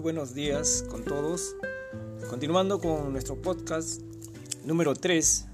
[0.00, 1.56] buenos días con todos.
[2.30, 4.00] Continuando con nuestro podcast
[4.64, 5.46] número 3,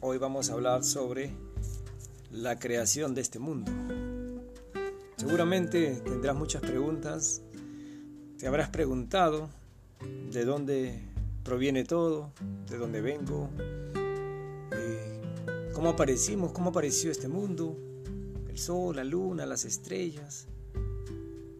[0.00, 1.30] hoy vamos a hablar sobre
[2.32, 3.70] la creación de este mundo.
[5.16, 7.40] Seguramente tendrás muchas preguntas,
[8.36, 9.48] te habrás preguntado
[10.32, 11.00] de dónde
[11.44, 12.32] proviene todo,
[12.68, 13.48] de dónde vengo,
[14.72, 15.20] eh,
[15.72, 17.76] cómo aparecimos, cómo apareció este mundo,
[18.48, 20.48] el sol, la luna, las estrellas.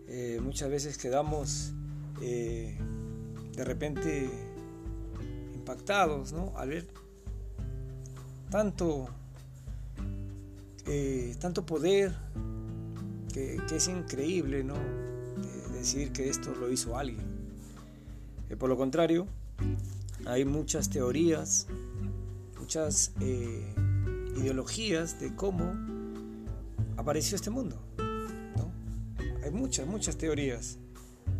[0.08, 1.72] Eh, muchas veces quedamos
[2.22, 2.78] eh,
[3.54, 4.30] de repente
[5.54, 6.52] impactados ¿no?
[6.56, 6.88] al ver
[8.50, 9.08] tanto,
[10.86, 12.14] eh, tanto poder
[13.32, 14.74] que, es increíble ¿no?
[15.72, 17.24] decir que esto lo hizo alguien.
[18.58, 19.26] por lo contrario,
[20.26, 21.66] hay muchas teorías,
[22.58, 23.12] muchas
[24.36, 25.72] ideologías de cómo
[26.96, 27.80] apareció este mundo
[29.52, 30.78] muchas, muchas teorías.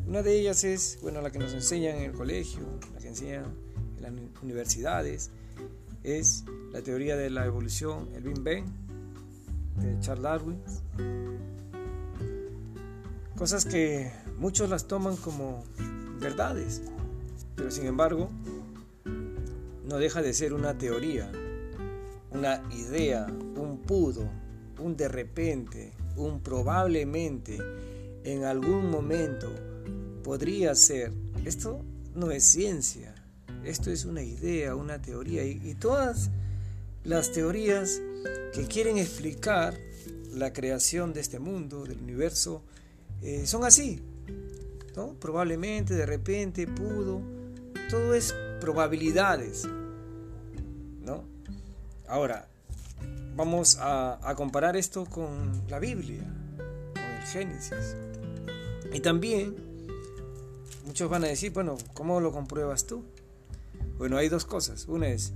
[0.07, 2.61] Una de ellas es, bueno, la que nos enseñan en el colegio,
[2.93, 3.45] la que enseñan
[3.97, 5.31] en las universidades,
[6.03, 8.65] es la teoría de la evolución, el Big Bang,
[9.77, 10.61] de Charles Darwin.
[13.37, 15.65] Cosas que muchos las toman como
[16.21, 16.83] verdades,
[17.55, 18.29] pero sin embargo
[19.85, 21.31] no deja de ser una teoría,
[22.31, 24.29] una idea, un pudo,
[24.79, 27.59] un de repente, un probablemente,
[28.25, 29.51] en algún momento
[30.23, 31.13] podría ser.
[31.45, 31.85] Esto
[32.15, 33.15] no es ciencia,
[33.65, 35.45] esto es una idea, una teoría.
[35.45, 36.31] Y, todas
[37.05, 38.01] las teorías
[38.55, 39.79] que quieren explicar
[40.33, 42.63] la creación de este mundo, del universo,
[43.23, 44.01] eh, son así.
[44.97, 45.15] ¿no?
[45.15, 47.21] Probablemente, de repente, pudo.
[47.91, 49.67] Todo es probabilidades.
[51.01, 51.25] ¿no?
[52.07, 52.49] Ahora,
[53.37, 56.23] vamos a, a comparar esto con la Biblia,
[56.95, 57.97] con el Génesis.
[58.93, 59.72] Y también
[60.85, 63.05] muchos van a decir, bueno, ¿cómo lo compruebas tú?
[63.99, 64.87] Bueno, hay dos cosas.
[64.89, 65.33] Una es,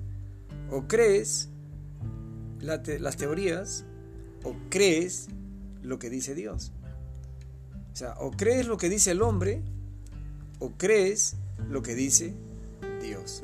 [0.70, 1.48] o crees
[2.60, 3.84] las teorías
[4.42, 5.28] o crees
[5.82, 6.72] lo que dice Dios.
[7.92, 9.62] O sea, o crees lo que dice el hombre
[10.58, 11.36] o crees
[11.70, 12.34] lo que dice
[13.00, 13.42] Dios.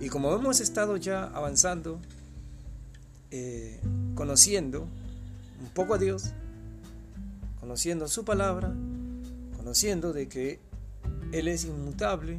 [0.00, 2.00] Y como hemos estado ya avanzando,
[3.30, 3.80] eh,
[4.14, 4.86] conociendo
[5.60, 6.32] un poco a Dios,
[7.60, 8.74] conociendo su palabra,
[9.68, 10.58] conociendo de que
[11.30, 12.38] Él es inmutable,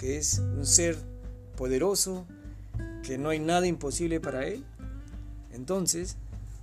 [0.00, 0.98] que es un ser
[1.56, 2.26] poderoso,
[3.04, 4.64] que no hay nada imposible para Él,
[5.52, 6.16] entonces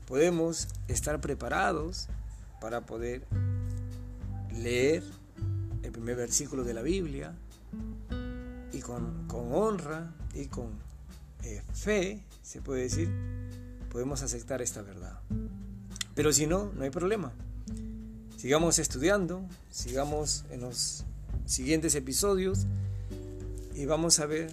[0.05, 2.09] podemos estar preparados
[2.59, 3.25] para poder
[4.53, 5.01] leer
[5.81, 7.33] el primer versículo de la Biblia
[8.73, 10.71] y con, honra y con
[11.43, 13.09] eh, fe, se puede decir,
[13.93, 15.21] podemos aceptar esta verdad.
[16.15, 17.31] Pero si no, no hay problema.
[18.37, 21.03] Sigamos estudiando, sigamos en los
[21.45, 22.67] siguientes episodios
[23.73, 24.51] y vamos a ver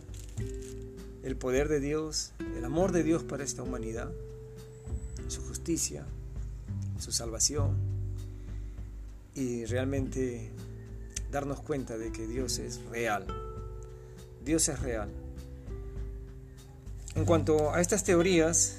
[1.22, 4.10] el poder de Dios, el amor de Dios para esta humanidad,
[5.28, 6.04] su justicia,
[6.98, 7.76] su salvación
[9.34, 10.50] y realmente
[11.31, 13.26] darnos cuenta de que Dios es real.
[14.44, 15.09] Dios es real.
[17.15, 18.78] En cuanto a estas teorías,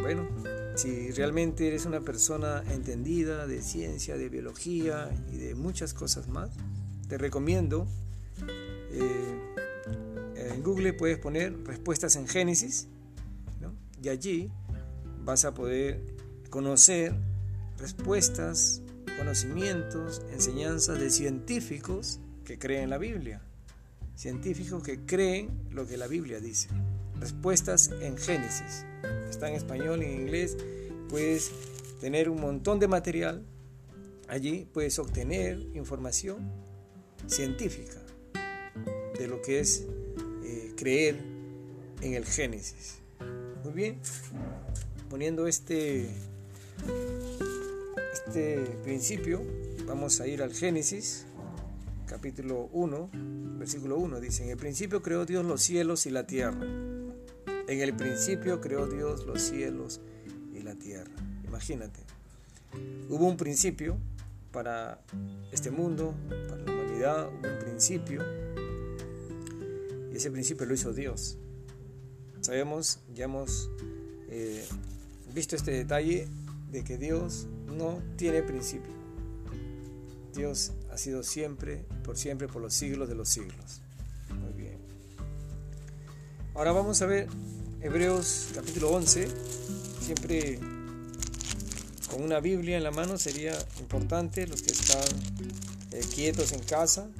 [0.00, 0.28] bueno,
[0.74, 6.50] si realmente eres una persona entendida de ciencia, de biología y de muchas cosas más,
[7.08, 7.86] te recomiendo,
[8.90, 9.54] eh,
[10.36, 12.88] en Google puedes poner respuestas en Génesis
[14.02, 14.50] y allí
[15.24, 16.00] vas a poder
[16.50, 17.14] conocer
[17.78, 18.82] respuestas,
[19.16, 23.40] conocimientos, enseñanzas de científicos que creen la Biblia,
[24.16, 26.68] científicos que creen lo que la Biblia dice.
[27.18, 28.84] Respuestas en Génesis
[29.34, 30.56] está en español en inglés,
[31.08, 31.50] puedes
[32.00, 33.44] tener un montón de material.
[34.28, 36.50] Allí puedes obtener información
[37.26, 38.00] científica
[39.18, 39.84] de lo que es
[40.44, 41.16] eh, creer
[42.00, 42.98] en el Génesis.
[43.64, 44.00] Muy bien,
[45.10, 46.08] poniendo este,
[48.12, 49.42] este principio,
[49.86, 51.26] vamos a ir al Génesis,
[52.06, 53.10] capítulo 1,
[53.58, 54.20] versículo 1.
[54.20, 56.93] Dice, en el principio creó Dios los cielos y la tierra.
[57.66, 60.00] En el principio creó Dios los cielos
[60.52, 61.10] y la tierra.
[61.46, 62.00] Imagínate.
[63.08, 63.96] Hubo un principio
[64.52, 65.00] para
[65.50, 66.14] este mundo,
[66.48, 68.22] para la humanidad, hubo un principio.
[70.12, 71.38] Y ese principio lo hizo Dios.
[72.40, 73.70] Sabemos, ya hemos
[74.28, 74.64] eh,
[75.34, 76.28] visto este detalle
[76.70, 78.92] de que Dios no tiene principio.
[80.34, 83.80] Dios ha sido siempre, por siempre, por los siglos de los siglos.
[84.28, 84.78] Muy bien.
[86.54, 87.28] Ahora vamos a ver
[87.84, 89.28] Hebreos capítulo 11,
[90.00, 90.58] siempre
[92.10, 95.04] con una Biblia en la mano sería importante los que están
[95.92, 97.10] eh, quietos en casa,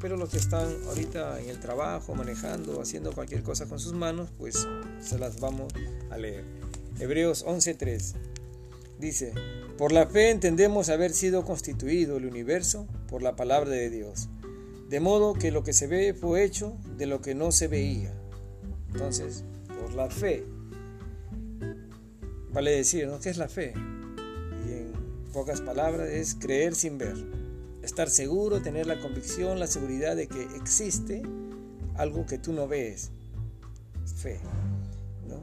[0.00, 4.30] pero los que están ahorita en el trabajo, manejando, haciendo cualquier cosa con sus manos,
[4.38, 4.66] pues
[4.98, 5.74] se las vamos
[6.08, 6.46] a leer.
[6.98, 8.14] Hebreos 11:3
[8.98, 9.34] dice,
[9.76, 14.30] por la fe entendemos haber sido constituido el universo por la palabra de Dios,
[14.88, 18.14] de modo que lo que se ve fue hecho de lo que no se veía.
[18.90, 19.44] Entonces,
[19.88, 20.44] por la fe,
[22.52, 23.18] vale decir, ¿no?
[23.20, 23.72] ¿Qué es la fe?
[24.66, 24.92] Y en
[25.32, 27.16] pocas palabras es creer sin ver
[27.82, 31.22] estar seguro, tener la convicción, la seguridad de que existe
[31.96, 33.10] algo que tú no ves.
[34.16, 34.40] Fe.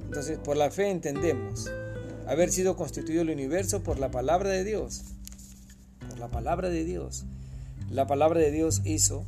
[0.06, 1.72] Entonces, por la fe entendemos
[2.28, 5.06] haber sido constituido el universo por la palabra de Dios.
[6.08, 7.26] Por la palabra de Dios.
[7.90, 9.26] La palabra de Dios hizo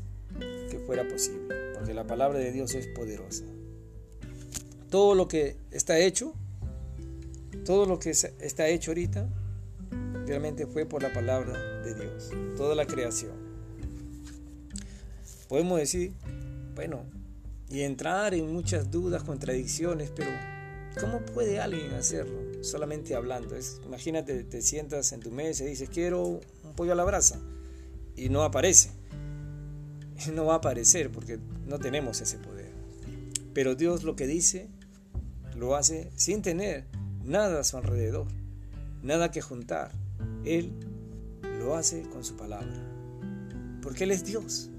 [0.70, 3.44] que fuera posible, porque la palabra de Dios es poderosa.
[4.90, 6.34] Todo lo que está hecho,
[7.66, 9.28] todo lo que está hecho ahorita,
[10.26, 13.34] realmente fue por la palabra de Dios, toda la creación.
[15.48, 16.14] Podemos decir,
[16.76, 17.06] bueno,
[17.70, 20.30] y entrar en muchas dudas, contradicciones, pero
[21.00, 22.64] ¿cómo puede alguien hacerlo?
[22.64, 23.56] Solamente hablando.
[23.86, 27.40] Imagínate, te sientas en tu mesa y dices, quiero un pollo a la brasa,
[28.16, 28.92] y no aparece.
[30.34, 31.38] No va a aparecer porque
[31.68, 32.72] no tenemos ese poder.
[33.54, 34.68] Pero Dios lo que dice,
[35.58, 36.86] lo hace sin tener
[37.24, 38.28] nada a su alrededor,
[39.04, 39.92] nada que juntar.
[40.46, 40.72] Él
[41.60, 42.76] lo hace con su palabra.
[43.82, 44.70] Porque Él es Dios.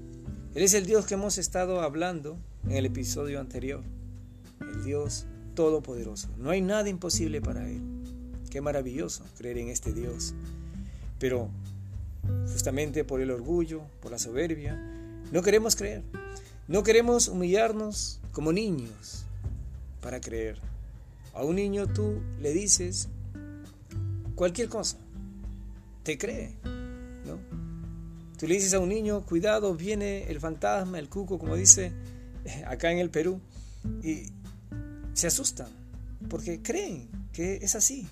[0.55, 3.83] Él es el Dios que hemos estado hablando en el episodio anterior.
[4.61, 6.29] El Dios Todopoderoso.
[6.37, 7.81] No hay nada imposible para Él.
[8.49, 10.33] Qué maravilloso creer en este Dios.
[11.19, 11.49] Pero
[12.51, 14.79] justamente por el orgullo, por la soberbia,
[15.31, 16.03] no queremos creer.
[16.67, 19.25] No queremos humillarnos como niños
[20.01, 20.68] para creer.
[21.39, 23.07] A un niño tú le dices
[24.35, 24.97] cualquier cosa
[26.03, 26.57] te cree.
[27.25, 27.39] ¿no?
[28.37, 31.93] Tú le dices a un niño, cuidado, viene el fantasma, el cuco, como dice
[32.43, 33.39] eh, acá en el Perú,
[34.03, 34.23] y
[35.13, 35.69] se asustan,
[36.29, 38.05] porque creen que es así.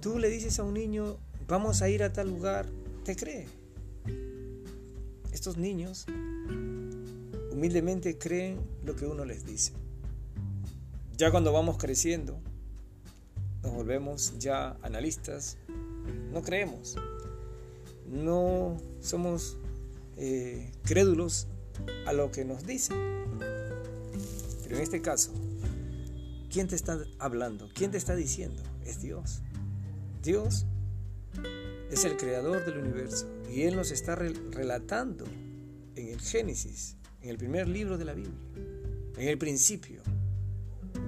[0.00, 2.64] Tú le dices a un niño, vamos a ir a tal lugar,
[3.04, 3.46] te cree.
[5.34, 6.06] Estos niños
[7.52, 9.74] humildemente creen lo que uno les dice.
[11.20, 12.40] Ya cuando vamos creciendo,
[13.62, 15.58] nos volvemos ya analistas,
[16.32, 16.96] no creemos,
[18.06, 19.58] no somos
[20.16, 21.46] eh, crédulos
[22.06, 22.96] a lo que nos dicen.
[24.62, 25.30] Pero en este caso,
[26.50, 27.68] ¿quién te está hablando?
[27.74, 28.62] ¿Quién te está diciendo?
[28.86, 29.42] Es Dios.
[30.22, 30.64] Dios
[31.90, 35.26] es el creador del universo y Él nos está relatando
[35.96, 38.40] en el Génesis, en el primer libro de la Biblia,
[39.18, 40.00] en el principio.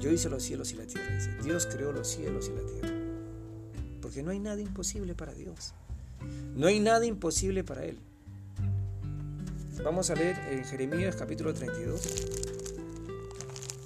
[0.03, 1.15] Yo hice los cielos y la tierra.
[1.15, 3.03] Dice, Dios creó los cielos y la tierra
[4.13, 5.73] porque no hay nada imposible para Dios.
[6.55, 7.99] No hay nada imposible para Él.
[9.83, 12.03] Vamos a leer en Jeremías capítulo 32.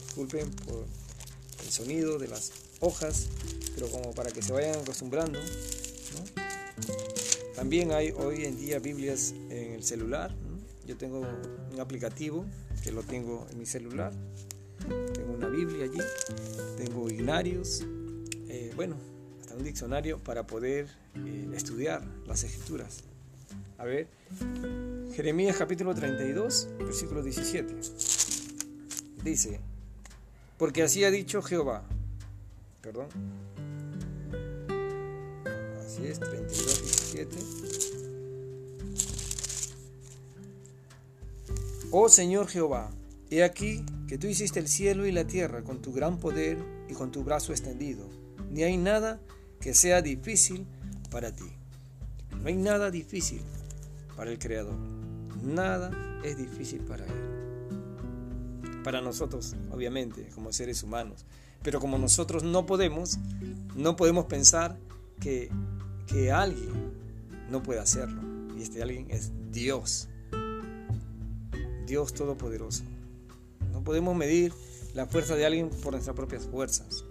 [0.05, 0.85] Disculpen por
[1.65, 3.29] el sonido de las hojas,
[3.77, 5.39] pero como para que se vayan acostumbrando.
[7.55, 10.35] También hay hoy en día Biblias en el celular.
[10.87, 11.21] Yo tengo
[11.73, 12.45] un aplicativo
[12.83, 14.13] que lo tengo en mi celular.
[15.57, 16.01] Biblia allí.
[16.77, 17.85] Tengo ignarios.
[18.49, 18.97] Eh, bueno,
[19.57, 23.05] un diccionario para poder eh, estudiar las escrituras.
[23.79, 24.09] A ver,
[25.15, 27.75] Jeremías capítulo 32, versículo 17.
[29.25, 29.61] Dice,
[30.59, 31.85] porque así ha dicho Jehová.
[32.83, 33.07] Perdón.
[35.81, 37.37] Así es, 32, 17.
[41.91, 42.91] Oh Señor Jehová,
[43.31, 46.95] he aquí que tú hiciste el cielo y la tierra con tu gran poder y
[46.95, 48.09] con tu brazo extendido.
[48.51, 49.21] Ni hay nada
[49.61, 50.67] que sea difícil
[51.11, 51.51] para ti.
[52.41, 53.41] No hay nada difícil
[54.17, 54.77] para el Creador.
[55.43, 55.91] Nada
[56.25, 57.13] es difícil para Él.
[58.85, 61.25] Para nosotros, obviamente, como seres humanos.
[61.63, 63.19] Pero como nosotros no podemos,
[63.75, 64.79] no podemos pensar
[65.21, 65.51] que,
[66.07, 66.93] que alguien
[67.51, 68.23] no puede hacerlo.
[68.57, 70.09] Y este alguien es Dios.
[71.87, 72.85] Dios Todopoderoso.
[73.87, 74.53] Podemos medir
[74.95, 77.05] la fuerza de alguien por nuestras propias fuerzas.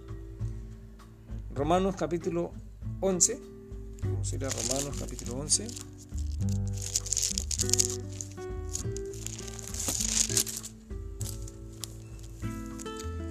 [1.54, 2.52] Romanos capítulo
[3.00, 3.40] 11.
[4.02, 5.68] Vamos a ir a Romanos capítulo 11.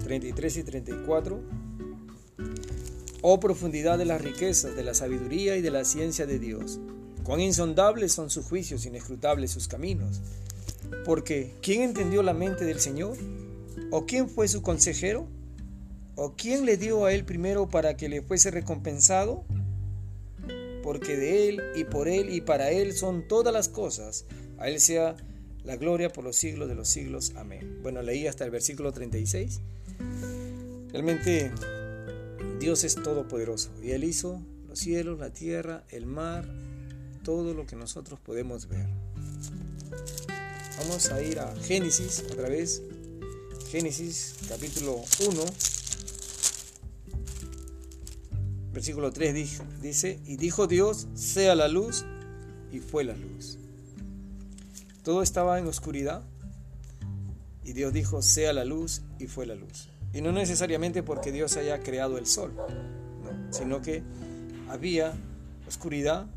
[0.06, 1.40] ...33 y 34...
[3.22, 6.80] Oh profundidad de las riquezas, de la sabiduría y de la ciencia de Dios.
[7.24, 10.22] Cuán insondables son sus juicios, inescrutables sus caminos.
[11.04, 13.18] Porque, ¿quién entendió la mente del Señor?
[13.92, 15.28] ¿O quién fue su consejero?
[16.16, 19.44] ¿O quién le dio a él primero para que le fuese recompensado?
[20.86, 24.26] porque de Él y por Él y para Él son todas las cosas.
[24.60, 25.16] A Él sea
[25.64, 27.34] la gloria por los siglos de los siglos.
[27.36, 27.80] Amén.
[27.82, 29.62] Bueno, leí hasta el versículo 36.
[30.92, 31.52] Realmente
[32.60, 36.48] Dios es todopoderoso y Él hizo los cielos, la tierra, el mar,
[37.24, 38.86] todo lo que nosotros podemos ver.
[40.78, 42.82] Vamos a ir a Génesis otra vez.
[43.70, 45.46] Génesis capítulo 1,
[48.74, 49.34] versículo 3
[49.82, 52.06] dice, y dijo Dios, sea la luz,
[52.72, 53.58] y fue la luz.
[55.04, 56.24] Todo estaba en oscuridad,
[57.64, 59.90] y Dios dijo, sea la luz, y fue la luz.
[60.14, 62.54] Y no necesariamente porque Dios haya creado el sol,
[63.50, 64.04] sino que
[64.70, 65.14] había
[65.68, 66.28] oscuridad,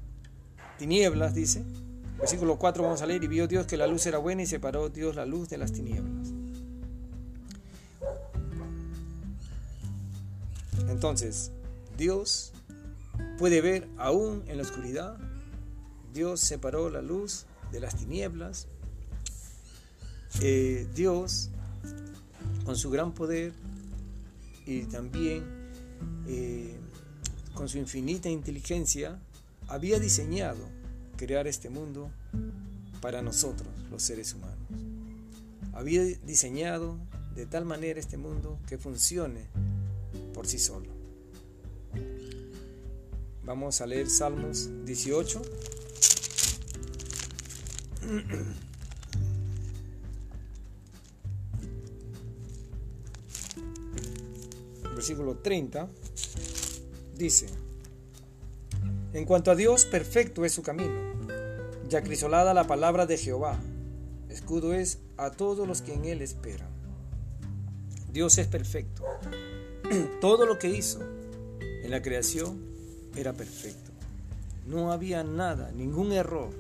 [0.79, 1.65] tinieblas, dice.
[2.19, 4.89] Versículo 4 vamos a leer, y vio Dios que la luz era buena y separó
[4.89, 6.33] Dios la luz de las tinieblas.
[10.89, 11.53] Entonces,
[11.97, 12.53] Dios
[13.39, 15.17] puede ver aún en la oscuridad.
[16.13, 18.67] Dios separó la luz de las tinieblas.
[20.41, 21.51] Eh, Dios,
[22.65, 23.53] con su gran poder
[24.67, 25.45] y también
[26.27, 26.77] eh,
[27.55, 29.21] con su infinita inteligencia,
[29.69, 30.78] había diseñado
[31.19, 32.11] crear este mundo
[33.03, 34.57] para nosotros, los seres humanos.
[35.75, 36.97] Había diseñado
[37.35, 39.45] de tal manera este mundo que funcione
[40.33, 40.89] por sí solo.
[43.45, 45.43] Vamos a leer Salmos 18.
[54.95, 55.89] Versículo 30
[57.17, 57.47] dice,
[59.13, 61.08] en cuanto a Dios, perfecto es su camino,
[61.89, 63.59] ya crisolada la palabra de Jehová,
[64.29, 66.69] escudo es a todos los que en él esperan.
[68.13, 69.05] Dios es perfecto,
[70.21, 71.01] todo lo que hizo
[71.61, 72.59] en la creación
[73.17, 73.91] era perfecto.
[74.67, 76.51] No había nada, ningún error.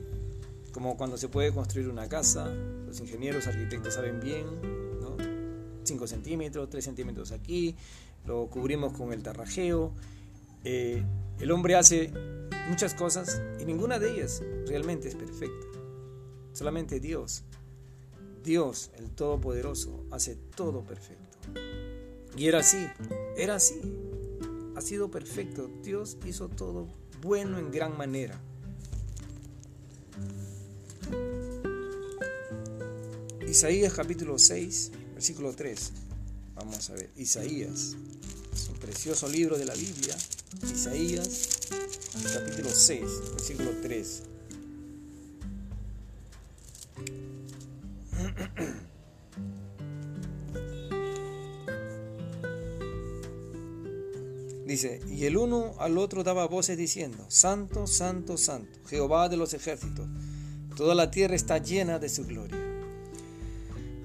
[0.72, 2.46] Como cuando se puede construir una casa,
[2.86, 4.46] los ingenieros, arquitectos saben bien,
[5.00, 5.16] ¿no?
[5.84, 7.76] 5 centímetros, 3 centímetros aquí,
[8.26, 9.92] lo cubrimos con el tarrajeo.
[10.64, 11.02] Eh,
[11.38, 12.12] el hombre hace
[12.68, 15.66] muchas cosas y ninguna de ellas realmente es perfecta.
[16.52, 17.44] Solamente Dios,
[18.44, 21.38] Dios, el Todopoderoso, hace todo perfecto.
[22.36, 22.86] Y era así,
[23.36, 23.80] era así.
[24.76, 25.70] Ha sido perfecto.
[25.82, 26.88] Dios hizo todo
[27.20, 28.40] bueno en gran manera.
[33.48, 35.92] Isaías capítulo 6, versículo 3.
[36.54, 37.96] Vamos a ver, Isaías.
[38.52, 40.16] Es un precioso libro de la Biblia.
[40.72, 41.67] Isaías
[42.22, 43.02] capítulo 6,
[43.34, 44.22] versículo 3.
[54.66, 59.54] Dice, y el uno al otro daba voces diciendo, Santo, Santo, Santo, Jehová de los
[59.54, 60.06] ejércitos,
[60.76, 62.58] toda la tierra está llena de su gloria.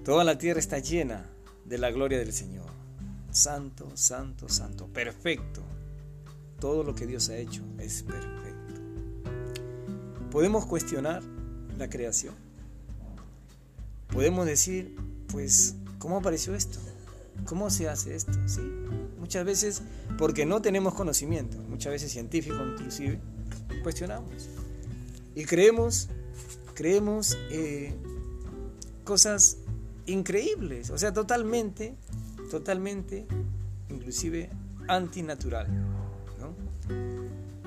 [0.05, 1.29] Toda la tierra está llena
[1.65, 2.69] de la gloria del Señor.
[3.31, 5.61] Santo, Santo, Santo, perfecto.
[6.63, 8.81] Todo lo que Dios ha hecho es perfecto.
[10.31, 11.21] Podemos cuestionar
[11.77, 12.33] la creación.
[14.07, 14.95] Podemos decir,
[15.27, 16.79] pues, ¿cómo apareció esto?
[17.43, 18.31] ¿Cómo se hace esto?
[18.45, 18.61] ¿Sí?
[19.19, 19.81] Muchas veces,
[20.17, 23.19] porque no tenemos conocimiento, muchas veces científico inclusive,
[23.83, 24.47] cuestionamos.
[25.35, 26.07] Y creemos,
[26.75, 27.93] creemos eh,
[29.03, 29.57] cosas
[30.05, 31.97] increíbles, o sea, totalmente,
[32.49, 33.27] totalmente,
[33.89, 34.49] inclusive
[34.87, 35.92] antinatural.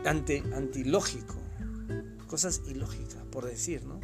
[0.06, 1.34] Ante, antilógico,
[2.26, 4.00] cosas ilógicas, por decir, ¿no?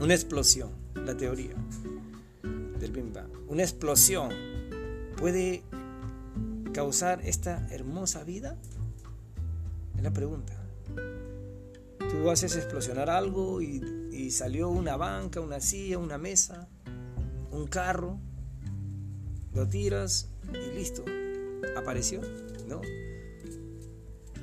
[0.00, 1.54] Una explosión, la teoría
[2.80, 3.04] del Big
[3.48, 4.30] una explosión
[5.16, 5.62] puede
[6.72, 8.56] causar esta hermosa vida?
[9.96, 10.54] Es la pregunta.
[12.10, 16.68] Tú haces explosionar algo y, salió una banca, una silla, una mesa,
[17.50, 18.16] un carro,
[19.52, 21.04] lo tiras y listo,
[21.76, 22.20] apareció,
[22.68, 22.80] ¿no?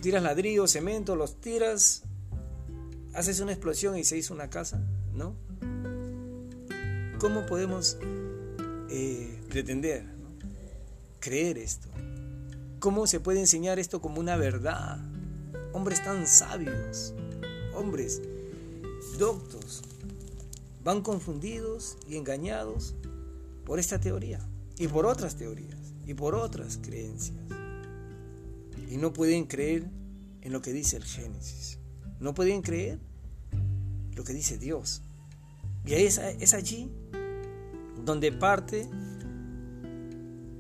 [0.02, 2.04] Tiras ladrillo, cemento, los tiras,
[3.14, 4.80] haces una explosión y se hizo una casa,
[5.14, 5.36] ¿no?
[7.20, 7.98] ¿Cómo podemos
[8.90, 10.06] eh, pretender
[11.20, 11.90] creer esto?
[12.80, 15.00] ¿Cómo se puede enseñar esto como una verdad?
[15.74, 17.16] Hombres tan sabios,
[17.74, 18.22] hombres
[19.18, 19.82] doctos,
[20.84, 22.94] van confundidos y engañados
[23.66, 27.57] por esta teoría y por otras teorías y por otras creencias.
[28.90, 29.90] Y no pueden creer
[30.42, 31.80] en lo que dice el Génesis.
[32.20, 33.00] No pueden creer
[34.16, 35.02] lo que dice Dios.
[35.86, 36.90] Y es, es allí
[38.04, 38.88] donde parte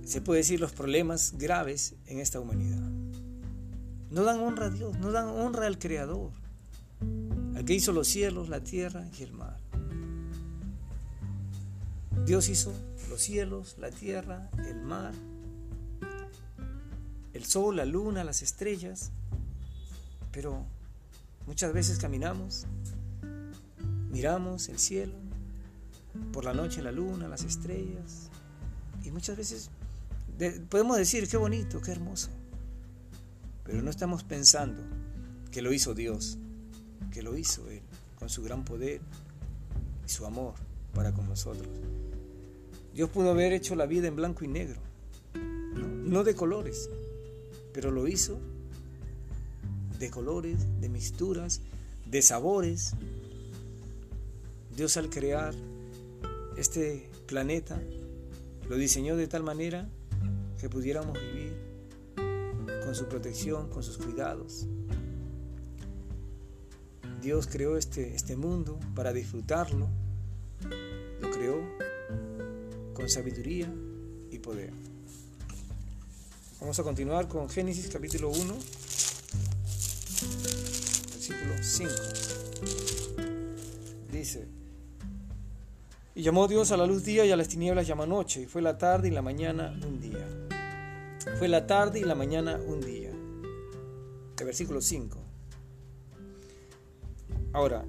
[0.07, 2.89] se puede decir los problemas graves en esta humanidad.
[4.09, 6.31] no dan honra a Dios, no dan honra al Creador,
[7.55, 9.57] al que hizo los cielos, la tierra y el mar.
[12.25, 12.73] Dios hizo
[13.09, 15.13] los cielos, la tierra, el mar,
[17.37, 19.11] el sol, la luna, las estrellas,
[20.31, 20.65] pero
[21.45, 22.65] muchas veces caminamos,
[24.11, 25.13] miramos el cielo,
[26.33, 28.29] por la noche la luna, las estrellas,
[29.03, 29.69] y muchas veces
[30.69, 32.29] podemos decir, qué bonito, qué hermoso,
[33.63, 34.81] pero no estamos pensando
[35.51, 36.39] que lo hizo Dios,
[37.11, 37.81] que lo hizo Él,
[38.17, 38.99] con su gran poder
[40.05, 40.55] y su amor
[40.95, 41.67] para con nosotros.
[42.95, 44.81] Dios pudo haber hecho la vida en blanco y negro,
[45.35, 46.89] no de colores,
[47.77, 48.39] pero lo hizo
[49.99, 51.61] de colores, de mixturas,
[52.07, 52.93] de sabores.
[54.75, 55.53] Dios al crear
[56.57, 57.79] este planeta
[58.67, 59.87] lo diseñó de tal manera
[60.59, 61.53] que pudiéramos vivir
[62.83, 64.65] con su protección, con sus cuidados.
[67.21, 69.87] Dios creó este, este mundo para disfrutarlo.
[71.21, 71.61] Lo creó
[72.95, 73.71] con sabiduría
[74.31, 74.86] y poder.
[76.59, 78.53] Vamos a continuar con Génesis capítulo 1,
[81.11, 81.91] versículo 5.
[84.11, 84.47] Dice,
[86.15, 88.63] y llamó Dios a la luz día y a las tinieblas llama noche, y fue
[88.63, 90.27] la tarde y la mañana un día.
[91.37, 93.11] Fue la tarde y la mañana un día.
[94.43, 95.15] Versículo 5.
[97.53, 97.85] Ahora,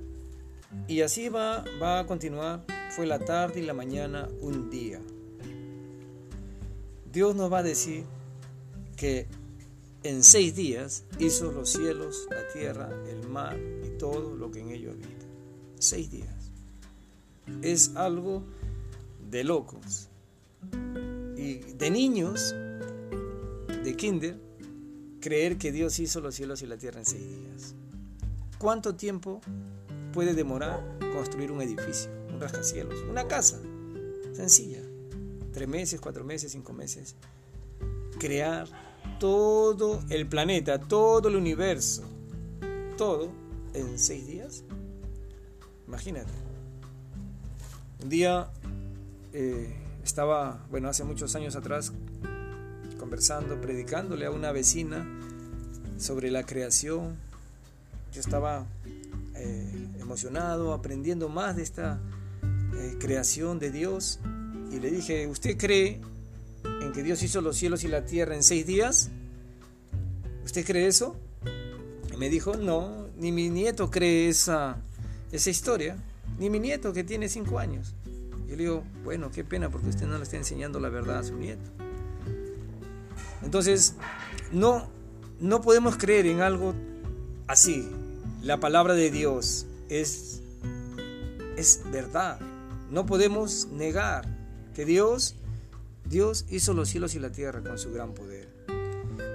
[0.87, 5.01] y así va, va a continuar, fue la tarde y la mañana un día.
[7.11, 8.05] Dios nos va a decir
[8.99, 9.27] que
[10.03, 14.71] en seis días hizo los cielos, la tierra, el mar y todo lo que en
[14.71, 15.27] ellos habita.
[15.79, 16.51] Seis días.
[17.63, 18.43] Es algo
[19.31, 20.09] de locos.
[21.37, 22.55] Y de niños,
[23.85, 24.37] de kinder,
[25.21, 27.75] creer que Dios hizo los cielos y la tierra en seis días.
[28.59, 29.41] ¿Cuánto tiempo
[30.13, 33.61] puede demorar construir un edificio, un rascacielos, una casa?
[34.33, 34.83] Sencilla.
[35.53, 37.15] Tres meses, cuatro meses, cinco meses.
[38.19, 38.88] Crear
[39.19, 42.05] todo el planeta, todo el universo,
[42.97, 43.31] todo
[43.75, 44.65] en seis días.
[45.87, 46.31] Imagínate.
[48.03, 48.51] Un día
[49.33, 51.93] eh, estaba, bueno, hace muchos años atrás,
[52.99, 55.07] conversando, predicándole a una vecina
[55.99, 57.17] sobre la creación.
[58.13, 58.67] Yo estaba
[59.35, 62.01] eh, emocionado, aprendiendo más de esta
[62.75, 64.21] eh, creación de Dios.
[64.71, 66.01] Y le dije, ¿usted cree
[66.89, 69.11] en que Dios hizo los cielos y la tierra en seis días?
[70.45, 71.17] ¿Usted cree eso?
[72.13, 74.79] Y me dijo, no, ni mi nieto cree esa,
[75.31, 75.97] esa historia,
[76.39, 77.95] ni mi nieto que tiene cinco años.
[78.49, 81.25] Yo le digo, bueno, qué pena porque usted no le está enseñando la verdad a
[81.25, 81.71] su nieto.
[83.43, 83.95] Entonces,
[84.51, 84.89] no,
[85.39, 86.75] no podemos creer en algo
[87.47, 87.87] así.
[88.43, 90.41] La palabra de Dios es,
[91.57, 92.41] es verdad.
[92.91, 94.27] No podemos negar
[94.75, 95.37] que Dios
[96.09, 98.49] Dios hizo los cielos y la tierra con su gran poder.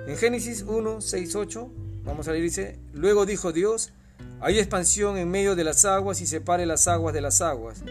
[0.07, 1.71] En Génesis 1, 6, 8,
[2.03, 3.91] vamos a leer, dice, luego dijo Dios,
[4.41, 7.83] hay expansión en medio de las aguas y separe las aguas de las aguas.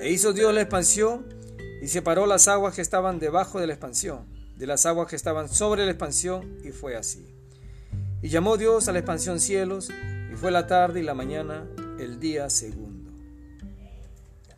[0.00, 1.26] E hizo Dios la expansión
[1.82, 4.24] y separó las aguas que estaban debajo de la expansión,
[4.56, 7.26] de las aguas que estaban sobre la expansión, y fue así.
[8.22, 9.90] Y llamó Dios a la expansión cielos,
[10.32, 13.12] y fue la tarde y la mañana el día segundo.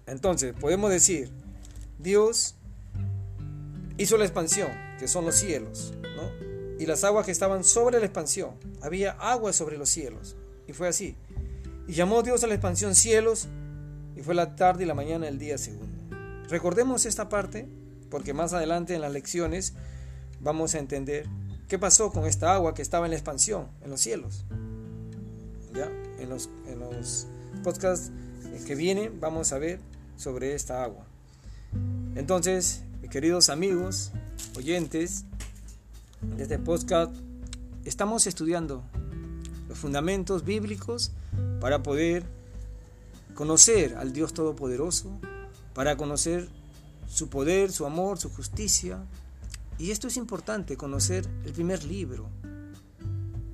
[0.06, 1.30] Entonces, podemos decir,
[1.98, 2.57] Dios
[3.98, 6.48] hizo la expansión, que son los cielos, ¿no?
[6.78, 8.52] y las aguas que estaban sobre la expansión.
[8.80, 10.36] Había agua sobre los cielos.
[10.66, 11.16] Y fue así.
[11.88, 13.48] Y llamó Dios a la expansión cielos,
[14.16, 15.96] y fue la tarde y la mañana el día segundo.
[16.48, 17.68] Recordemos esta parte,
[18.10, 19.74] porque más adelante en las lecciones
[20.40, 21.26] vamos a entender
[21.66, 24.44] qué pasó con esta agua que estaba en la expansión, en los cielos.
[25.74, 25.90] ¿Ya?
[26.20, 27.26] En los, en los
[27.62, 28.10] podcasts
[28.66, 29.80] que vienen vamos a ver
[30.16, 31.04] sobre esta agua.
[32.14, 34.12] Entonces, queridos amigos,
[34.54, 35.24] oyentes
[36.20, 37.14] de este podcast,
[37.86, 38.82] estamos estudiando
[39.66, 41.12] los fundamentos bíblicos
[41.58, 42.24] para poder
[43.34, 45.18] conocer al Dios Todopoderoso,
[45.72, 46.48] para conocer
[47.08, 49.02] su poder, su amor, su justicia.
[49.78, 52.28] Y esto es importante, conocer el primer libro.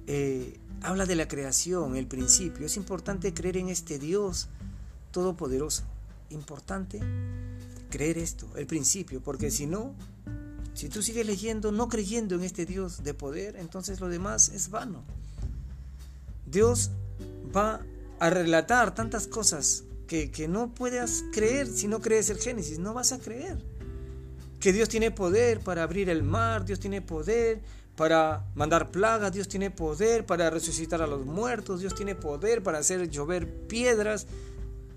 [0.09, 2.67] Eh, habla de la creación, el principio.
[2.67, 4.49] Es importante creer en este Dios
[5.13, 5.85] Todopoderoso.
[6.31, 7.01] Importante
[7.95, 9.95] creer esto, el principio, porque si no,
[10.75, 14.69] si tú sigues leyendo no creyendo en este Dios de poder, entonces lo demás es
[14.69, 15.05] vano.
[16.45, 16.91] Dios
[17.57, 17.81] va
[18.19, 22.95] a relatar tantas cosas que, que no puedas creer si no crees el Génesis, no
[22.95, 23.59] vas a creer.
[24.59, 27.61] Que Dios tiene poder para abrir el mar, Dios tiene poder
[27.95, 32.79] para mandar plagas, Dios tiene poder para resucitar a los muertos, Dios tiene poder para
[32.79, 34.27] hacer llover piedras.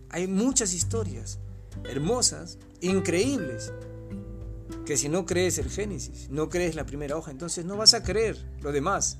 [0.09, 1.37] Hay muchas historias
[1.85, 3.71] hermosas, increíbles,
[4.85, 8.03] que si no crees el Génesis, no crees la primera hoja, entonces no vas a
[8.03, 9.17] creer lo demás.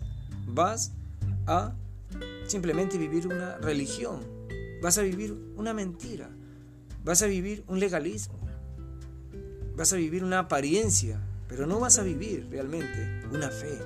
[0.48, 0.94] Vas
[1.46, 1.76] a
[2.48, 4.22] simplemente vivir una religión,
[4.82, 6.30] vas a vivir una mentira,
[7.04, 8.40] vas a vivir un legalismo,
[9.76, 13.78] vas a vivir una apariencia, pero no vas a vivir realmente una fe.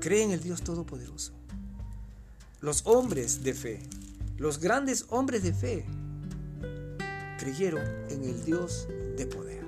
[0.00, 1.32] Cree en el Dios Todopoderoso.
[2.60, 3.82] Los hombres de fe,
[4.36, 5.86] los grandes hombres de fe,
[7.38, 9.64] creyeron en el Dios de poder,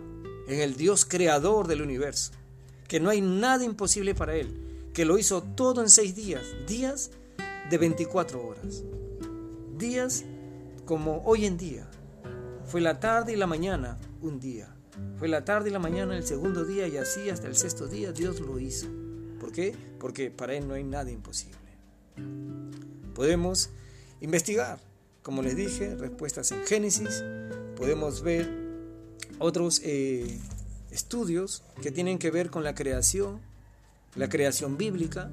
[0.46, 2.32] en el Dios creador del universo,
[2.86, 7.10] que no hay nada imposible para Él, que lo hizo todo en seis días, días
[7.70, 8.82] de 24 horas,
[9.76, 10.24] días
[10.84, 11.88] como hoy en día.
[12.66, 14.74] Fue la tarde y la mañana un día,
[15.16, 18.12] fue la tarde y la mañana el segundo día y así hasta el sexto día
[18.12, 18.88] Dios lo hizo.
[19.40, 19.74] ¿Por qué?
[19.98, 21.58] Porque para Él no hay nada imposible.
[23.14, 23.70] Podemos
[24.20, 24.80] investigar,
[25.28, 27.22] como les dije, respuestas en Génesis,
[27.76, 28.48] podemos ver
[29.38, 30.40] otros eh,
[30.90, 33.38] estudios que tienen que ver con la creación,
[34.16, 35.30] la creación bíblica,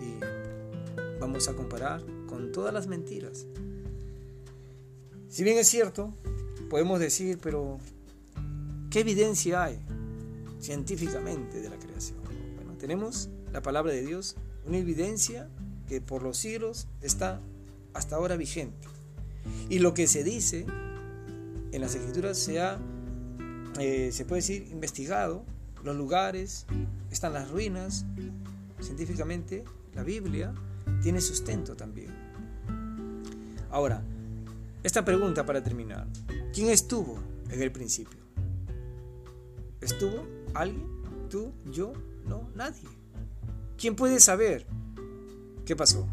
[0.00, 3.44] y vamos a comparar con todas las mentiras.
[5.28, 6.14] Si bien es cierto,
[6.70, 7.80] podemos decir, pero
[8.88, 9.80] ¿Qué evidencia hay
[10.60, 12.18] científicamente de la creación?
[12.54, 15.50] Bueno, tenemos la palabra de Dios, una evidencia
[15.88, 17.40] que por los siglos está
[17.94, 18.91] hasta ahora vigente.
[19.68, 20.66] Y lo que se dice
[21.72, 22.78] en las escrituras se ha,
[23.78, 25.44] eh, se puede decir, investigado,
[25.82, 26.66] los lugares,
[27.10, 28.04] están las ruinas,
[28.80, 30.54] científicamente la Biblia
[31.02, 32.10] tiene sustento también.
[33.70, 34.02] Ahora,
[34.82, 36.06] esta pregunta para terminar,
[36.52, 37.18] ¿quién estuvo
[37.50, 38.20] en el principio?
[39.80, 40.86] ¿Estuvo alguien?
[41.28, 41.52] ¿Tú?
[41.70, 41.92] ¿Yo?
[42.26, 42.88] No, nadie.
[43.78, 44.66] ¿Quién puede saber
[45.64, 46.06] qué pasó?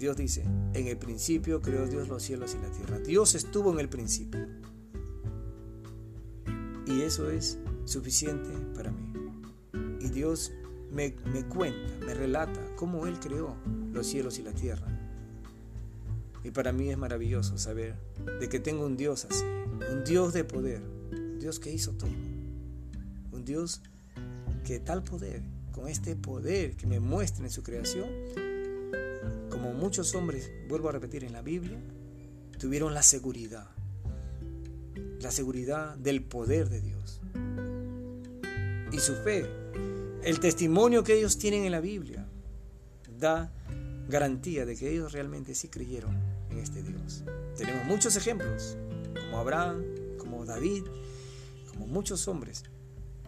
[0.00, 2.98] Dios dice, en el principio creó Dios los cielos y la tierra.
[2.98, 4.46] Dios estuvo en el principio.
[6.86, 9.12] Y eso es suficiente para mí.
[10.00, 10.52] Y Dios
[10.90, 13.54] me, me, cuenta, me relata cómo Él creó
[13.92, 14.88] los cielos y la tierra.
[16.42, 17.94] Y para mí es maravilloso saber
[18.40, 19.44] de que tengo un Dios así,
[19.92, 20.80] un Dios de poder,
[21.38, 22.10] Dios que hizo todo.
[23.32, 23.82] Un Dios
[24.64, 28.08] que tal poder, con este poder que me muestra en su creación,
[29.50, 31.78] como muchos hombres, vuelvo a repetir en la Biblia,
[32.58, 33.68] tuvieron la seguridad,
[35.20, 37.20] la seguridad del poder de Dios.
[38.92, 39.46] Y su fe,
[40.24, 42.26] el testimonio que ellos tienen en la Biblia,
[43.18, 43.52] da
[44.08, 46.16] garantía de que ellos realmente sí creyeron
[46.50, 47.24] en este Dios.
[47.56, 48.76] Tenemos muchos ejemplos,
[49.14, 49.84] como Abraham,
[50.18, 50.84] como David,
[51.90, 52.64] muchos hombres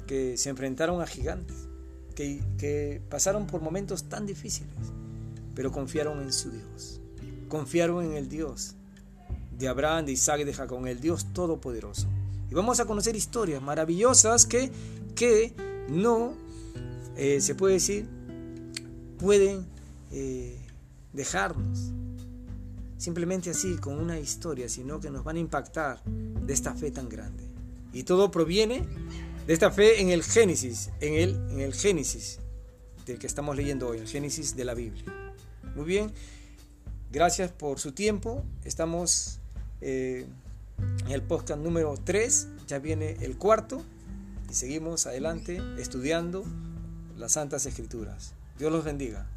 [0.06, 1.68] que se enfrentaron a gigantes,
[2.14, 4.72] que, que pasaron por momentos tan difíciles,
[5.54, 7.00] pero confiaron en su Dios,
[7.48, 8.74] confiaron en el Dios
[9.58, 12.06] de Abraham, de Isaac y de Jacob, el Dios Todopoderoso.
[12.50, 14.70] Y vamos a conocer historias maravillosas que,
[15.14, 15.54] que
[15.88, 16.34] no,
[17.16, 18.06] eh, se puede decir,
[19.18, 19.66] pueden
[20.10, 20.58] eh,
[21.12, 21.92] dejarnos
[22.98, 27.08] simplemente así con una historia, sino que nos van a impactar de esta fe tan
[27.08, 27.44] grande.
[27.92, 28.86] Y todo proviene
[29.46, 32.38] de esta fe en el Génesis, en el, en el Génesis
[33.06, 35.21] del que estamos leyendo hoy, el Génesis de la Biblia.
[35.74, 36.12] Muy bien,
[37.10, 38.44] gracias por su tiempo.
[38.64, 39.40] Estamos
[39.80, 40.26] eh,
[41.06, 43.82] en el podcast número 3, ya viene el cuarto
[44.50, 46.44] y seguimos adelante estudiando
[47.16, 48.34] las Santas Escrituras.
[48.58, 49.31] Dios los bendiga.